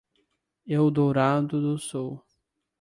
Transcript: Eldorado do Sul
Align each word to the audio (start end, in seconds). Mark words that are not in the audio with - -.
Eldorado 0.65 1.61
do 1.61 1.77
Sul 1.77 2.23